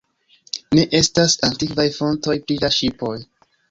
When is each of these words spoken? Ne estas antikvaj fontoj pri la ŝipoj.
Ne 0.77 0.85
estas 1.01 1.37
antikvaj 1.51 1.87
fontoj 2.01 2.41
pri 2.49 2.63
la 2.67 2.77
ŝipoj. 2.83 3.19